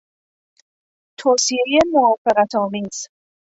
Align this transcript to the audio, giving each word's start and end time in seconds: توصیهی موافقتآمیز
توصیهی 1.19 1.79
موافقتآمیز 1.91 3.07